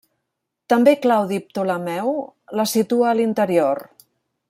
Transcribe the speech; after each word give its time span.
També 0.73 0.93
Claudi 1.03 1.39
Ptolemeu 1.51 2.11
la 2.61 2.69
situa 2.75 3.11
a 3.11 3.19
l'interior. 3.21 3.89